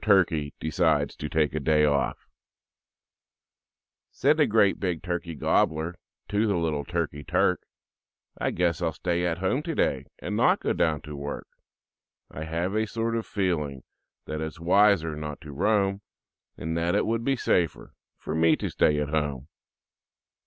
TURKEY 0.00 0.54
DECIDES 0.58 1.14
TO 1.16 1.28
TAKE 1.28 1.54
A 1.56 1.60
DAY 1.60 1.84
OFF 1.84 2.16
Said 4.10 4.38
the 4.38 4.46
great 4.46 4.80
big 4.80 5.02
Turkey 5.02 5.34
Gobbler 5.34 5.96
To 6.28 6.46
the 6.46 6.56
little 6.56 6.86
Turkey 6.86 7.22
Turk, 7.22 7.60
"I 8.40 8.52
guess 8.52 8.80
I'll 8.80 8.94
stay 8.94 9.26
at 9.26 9.36
home 9.36 9.62
today 9.62 10.06
And 10.18 10.34
not 10.34 10.60
go 10.60 10.72
down 10.72 11.02
to 11.02 11.14
work; 11.14 11.46
"I 12.30 12.44
have 12.44 12.74
a 12.74 12.86
sort 12.86 13.14
of 13.14 13.26
feeling 13.26 13.82
That 14.24 14.40
it's 14.40 14.58
wiser 14.58 15.14
not 15.14 15.42
to 15.42 15.52
roam 15.52 16.00
And 16.56 16.74
that 16.78 16.94
it 16.94 17.04
would 17.04 17.22
be 17.22 17.36
safer 17.36 17.92
For 18.16 18.34
me 18.34 18.56
to 18.56 18.70
stay 18.70 18.98
at 18.98 19.10
home." 19.10 19.46